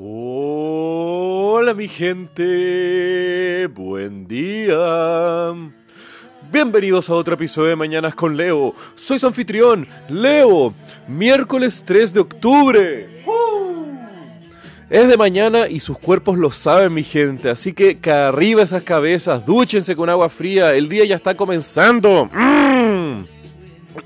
[0.00, 5.52] Hola mi gente, buen día.
[6.52, 8.76] Bienvenidos a otro episodio de Mañanas con Leo.
[8.94, 10.72] Soy su anfitrión, Leo.
[11.08, 13.24] Miércoles 3 de octubre.
[14.88, 17.50] Es de mañana y sus cuerpos lo saben, mi gente.
[17.50, 20.76] Así que, arriba esas cabezas, dúchense con agua fría.
[20.76, 22.30] El día ya está comenzando.
[22.32, 22.77] ¡Mmm!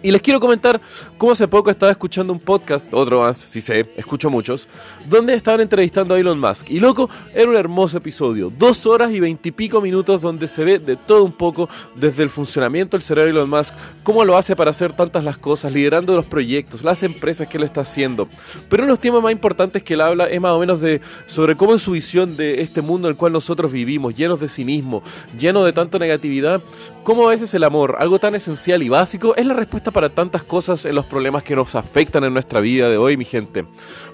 [0.03, 0.81] Y les quiero comentar
[1.19, 4.69] cómo hace poco estaba escuchando un podcast, otro más, sí sé, escucho muchos,
[5.09, 6.71] donde estaban entrevistando a Elon Musk.
[6.71, 10.97] Y loco, era un hermoso episodio, dos horas y veintipico minutos donde se ve de
[10.97, 14.71] todo un poco desde el funcionamiento del cerebro de Elon Musk, cómo lo hace para
[14.71, 18.29] hacer tantas las cosas, liderando los proyectos, las empresas que él está haciendo.
[18.69, 21.01] Pero uno de los temas más importantes que él habla es más o menos de
[21.27, 24.49] sobre cómo en su visión de este mundo en el cual nosotros vivimos, llenos de
[24.49, 25.03] cinismo,
[25.39, 26.63] lleno de tanta negatividad,
[27.05, 30.43] cómo a veces el amor, algo tan esencial y básico, es la respuesta para tantas
[30.43, 33.65] cosas en los problemas que nos afectan en nuestra vida de hoy, mi gente.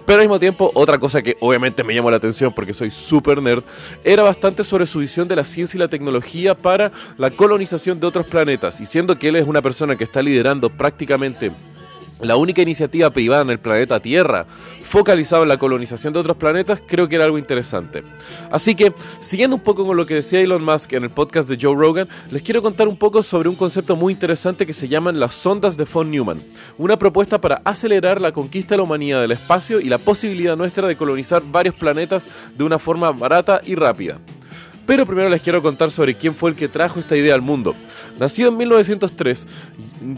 [0.06, 3.42] Pero al mismo tiempo, otra cosa que obviamente me llamó la atención porque soy super
[3.42, 3.62] nerd,
[4.02, 8.06] era bastante sobre su visión de la ciencia y la tecnología para la colonización de
[8.06, 8.80] otros planetas.
[8.80, 11.52] Y siendo que él es una persona que está liderando prácticamente
[12.20, 14.46] la única iniciativa privada en el planeta Tierra
[14.88, 18.02] focalizada en la colonización de otros planetas, creo que era algo interesante.
[18.50, 21.58] Así que, siguiendo un poco con lo que decía Elon Musk en el podcast de
[21.60, 25.20] Joe Rogan, les quiero contar un poco sobre un concepto muy interesante que se llaman
[25.20, 26.42] las sondas de von Neumann,
[26.78, 30.88] una propuesta para acelerar la conquista de la humanidad del espacio y la posibilidad nuestra
[30.88, 34.18] de colonizar varios planetas de una forma barata y rápida.
[34.88, 37.76] Pero primero les quiero contar sobre quién fue el que trajo esta idea al mundo.
[38.18, 39.46] Nacido en 1903,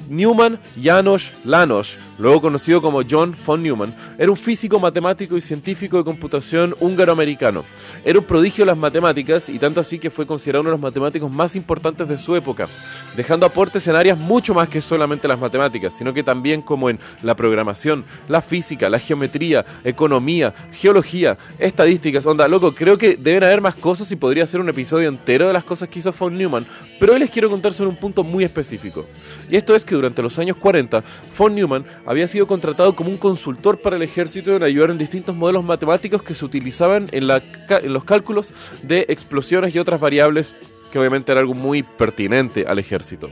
[0.09, 5.97] Newman Janos Lanos, luego conocido como John von Neumann, era un físico, matemático y científico
[5.97, 7.65] de computación húngaro-americano.
[8.05, 10.81] Era un prodigio de las matemáticas y tanto así que fue considerado uno de los
[10.81, 12.69] matemáticos más importantes de su época,
[13.17, 17.01] dejando aportes en áreas mucho más que solamente las matemáticas, sino que también como en
[17.23, 22.25] la programación, la física, la geometría, economía, geología, estadísticas.
[22.25, 25.53] Onda, loco, creo que deben haber más cosas y podría ser un episodio entero de
[25.53, 26.67] las cosas que hizo von Neumann,
[26.99, 29.07] pero hoy les quiero contar sobre un punto muy específico.
[29.51, 31.03] Y esto es que durante los años 40,
[31.37, 35.35] von Neumann había sido contratado como un consultor para el ejército en ayudar en distintos
[35.35, 40.55] modelos matemáticos que se utilizaban en, en los cálculos de explosiones y otras variables
[40.91, 43.31] que obviamente era algo muy pertinente al ejército.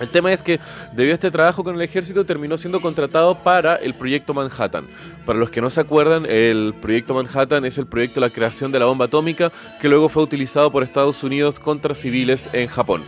[0.00, 0.58] El tema es que
[0.92, 4.86] debido a este trabajo con el ejército terminó siendo contratado para el proyecto Manhattan.
[5.24, 8.72] Para los que no se acuerdan, el proyecto Manhattan es el proyecto de la creación
[8.72, 13.04] de la bomba atómica que luego fue utilizado por Estados Unidos contra civiles en Japón,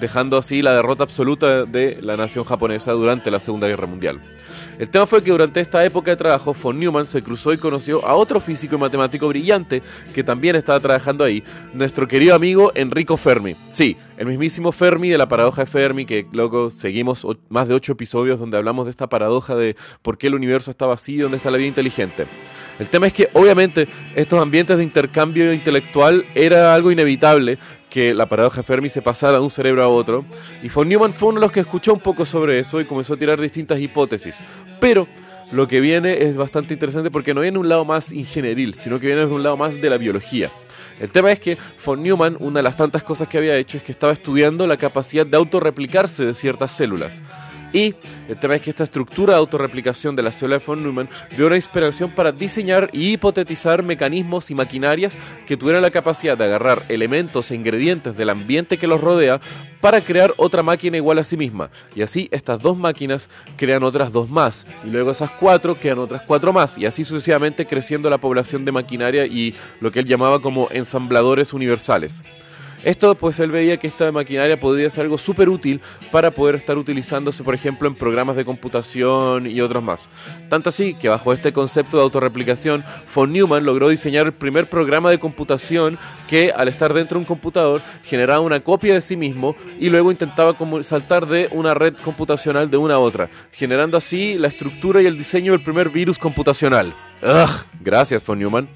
[0.00, 4.20] dejando así la derrota absoluta de la nación japonesa durante la Segunda Guerra Mundial.
[4.78, 8.04] El tema fue que durante esta época de trabajo, von Neumann se cruzó y conoció
[8.06, 9.82] a otro físico y matemático brillante
[10.14, 11.42] que también estaba trabajando ahí,
[11.74, 13.56] nuestro querido amigo Enrico Fermi.
[13.70, 17.92] Sí, el mismísimo Fermi de la paradoja de Fermi, que luego seguimos más de ocho
[17.92, 21.36] episodios donde hablamos de esta paradoja de por qué el universo está vacío y dónde
[21.36, 22.26] está la vida inteligente.
[22.78, 27.58] El tema es que obviamente estos ambientes de intercambio intelectual era algo inevitable,
[27.90, 30.24] que la paradoja Fermi se pasara de un cerebro a otro.
[30.62, 33.14] Y von Neumann fue uno de los que escuchó un poco sobre eso y comenzó
[33.14, 34.42] a tirar distintas hipótesis.
[34.80, 35.06] Pero
[35.52, 39.00] lo que viene es bastante interesante porque no viene de un lado más ingenieril, sino
[39.00, 40.50] que viene de un lado más de la biología.
[41.00, 43.82] El tema es que von Neumann, una de las tantas cosas que había hecho es
[43.82, 47.20] que estaba estudiando la capacidad de autorreplicarse de ciertas células.
[47.72, 47.94] Y
[48.28, 51.46] el tema es que esta estructura de autorreplicación de la célula de von Neumann dio
[51.46, 55.16] una inspiración para diseñar y hipotetizar mecanismos y maquinarias
[55.46, 59.40] que tuvieran la capacidad de agarrar elementos e ingredientes del ambiente que los rodea
[59.80, 61.70] para crear otra máquina igual a sí misma.
[61.94, 64.66] Y así estas dos máquinas crean otras dos más.
[64.84, 66.76] Y luego esas cuatro crean otras cuatro más.
[66.76, 71.52] Y así sucesivamente creciendo la población de maquinaria y lo que él llamaba como ensambladores
[71.52, 72.22] universales.
[72.84, 75.80] Esto pues él veía que esta maquinaria podría ser algo súper útil
[76.10, 80.08] para poder estar utilizándose por ejemplo en programas de computación y otros más.
[80.48, 85.10] Tanto así que bajo este concepto de autorreplicación, von Neumann logró diseñar el primer programa
[85.10, 89.56] de computación que al estar dentro de un computador generaba una copia de sí mismo
[89.78, 94.48] y luego intentaba saltar de una red computacional de una a otra, generando así la
[94.48, 96.94] estructura y el diseño del primer virus computacional.
[97.22, 98.68] Ugh, gracias von Neumann.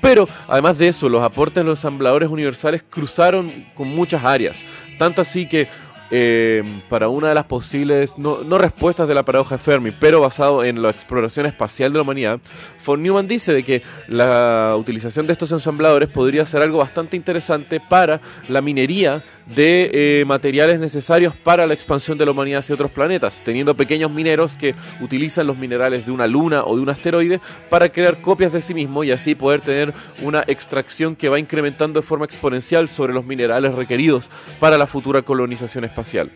[0.00, 4.64] Pero además de eso, los aportes de los ensambladores universales cruzaron con muchas áreas.
[4.98, 5.68] Tanto así que
[6.10, 10.80] eh, para una de las posibles, no, respuestas de la paradoja Fermi, pero basado en
[10.80, 12.40] la exploración espacial de la humanidad,
[12.84, 17.80] von Neumann dice de que la utilización de estos ensambladores podría ser algo bastante interesante
[17.80, 22.92] para la minería de eh, materiales necesarios para la expansión de la humanidad hacia otros
[22.92, 27.40] planetas, teniendo pequeños mineros que utilizan los minerales de una luna o de un asteroide
[27.68, 29.92] para crear copias de sí mismo y así poder tener
[30.22, 34.30] una extracción que va incrementando de forma exponencial sobre los minerales requeridos
[34.60, 36.30] para la futura colonización espacial espacial.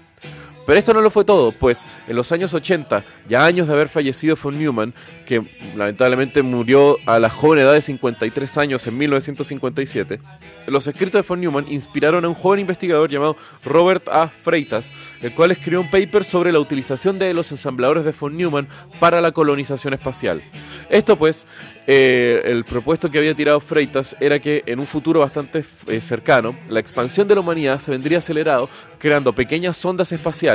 [0.66, 3.88] Pero esto no lo fue todo, pues en los años 80, ya años de haber
[3.88, 4.94] fallecido von Neumann,
[5.26, 5.42] que
[5.74, 10.20] lamentablemente murió a la joven edad de 53 años en 1957,
[10.66, 14.28] los escritos de von Neumann inspiraron a un joven investigador llamado Robert A.
[14.28, 18.68] Freitas, el cual escribió un paper sobre la utilización de los ensambladores de von Neumann
[18.98, 20.42] para la colonización espacial.
[20.88, 21.46] Esto pues,
[21.86, 26.56] eh, el propuesto que había tirado Freitas era que en un futuro bastante eh, cercano,
[26.68, 28.68] la expansión de la humanidad se vendría acelerado
[28.98, 30.49] creando pequeñas sondas espaciales,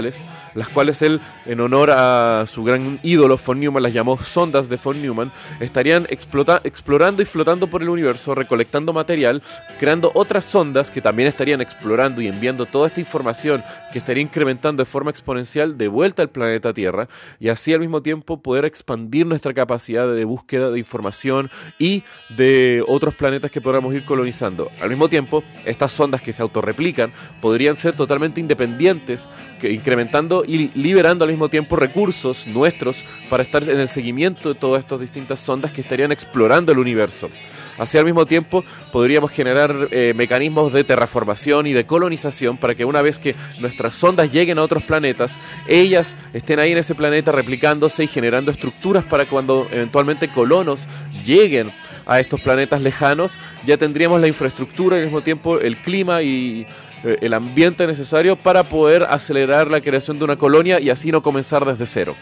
[0.53, 4.77] las cuales él, en honor a su gran ídolo von Neumann, las llamó sondas de
[4.77, 9.41] von Neumann, estarían explorando y flotando por el universo, recolectando material,
[9.79, 14.81] creando otras sondas que también estarían explorando y enviando toda esta información que estaría incrementando
[14.81, 17.07] de forma exponencial de vuelta al planeta Tierra,
[17.39, 21.49] y así al mismo tiempo poder expandir nuestra capacidad de búsqueda de información
[21.79, 22.03] y
[22.35, 24.69] de otros planetas que podamos ir colonizando.
[24.81, 27.11] Al mismo tiempo, estas sondas que se autorreplican
[27.41, 29.27] podrían ser totalmente independientes,
[29.59, 34.59] que, incrementando y liberando al mismo tiempo recursos nuestros para estar en el seguimiento de
[34.59, 37.29] todas estas distintas sondas que estarían explorando el universo.
[37.77, 42.83] Así al mismo tiempo podríamos generar eh, mecanismos de terraformación y de colonización para que
[42.83, 45.37] una vez que nuestras sondas lleguen a otros planetas,
[45.67, 50.87] ellas estén ahí en ese planeta replicándose y generando estructuras para cuando eventualmente colonos
[51.23, 51.71] lleguen
[52.07, 56.65] a estos planetas lejanos, ya tendríamos la infraestructura y al mismo tiempo el clima y
[57.03, 61.21] eh, el ambiente necesario para poder acelerar la creación de una colonia y así no
[61.21, 62.15] comenzar desde cero.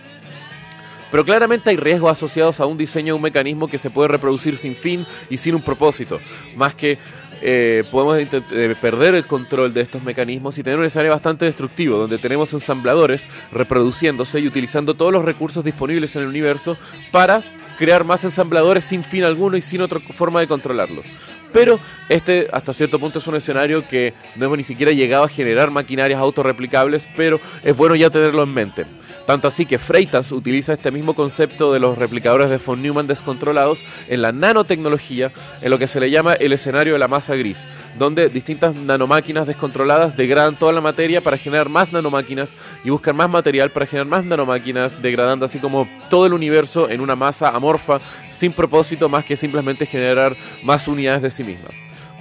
[1.11, 4.57] Pero claramente hay riesgos asociados a un diseño de un mecanismo que se puede reproducir
[4.57, 6.19] sin fin y sin un propósito,
[6.55, 6.97] más que
[7.45, 11.97] eh, podemos eh, perder el control de estos mecanismos y tener un escenario bastante destructivo,
[11.97, 16.77] donde tenemos ensambladores reproduciéndose y utilizando todos los recursos disponibles en el universo
[17.11, 17.43] para
[17.77, 21.05] crear más ensambladores sin fin alguno y sin otra forma de controlarlos.
[21.53, 21.79] Pero
[22.09, 25.71] este hasta cierto punto es un escenario que no hemos ni siquiera llegado a generar
[25.71, 28.85] maquinarias autorreplicables, pero es bueno ya tenerlo en mente.
[29.27, 33.85] Tanto así que Freitas utiliza este mismo concepto de los replicadores de von Neumann descontrolados
[34.09, 37.67] en la nanotecnología, en lo que se le llama el escenario de la masa gris,
[37.97, 43.29] donde distintas nanomáquinas descontroladas degradan toda la materia para generar más nanomáquinas y buscan más
[43.29, 48.01] material para generar más nanomáquinas, degradando así como todo el universo en una masa amorfa
[48.29, 51.69] sin propósito más que simplemente generar más unidades de misma.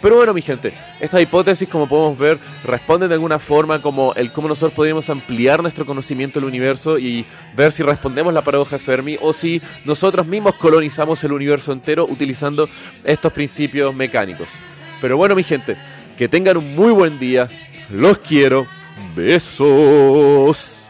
[0.03, 4.33] Pero bueno, mi gente, estas hipótesis, como podemos ver, responden de alguna forma como el
[4.33, 7.25] cómo nosotros podríamos ampliar nuestro conocimiento del universo y
[7.55, 12.69] ver si respondemos la paradoja Fermi o si nosotros mismos colonizamos el universo entero utilizando
[13.05, 14.49] estos principios mecánicos.
[15.01, 15.77] Pero bueno, mi gente,
[16.19, 17.49] que tengan un muy buen día.
[17.89, 18.67] Los quiero.
[19.15, 20.82] Besos.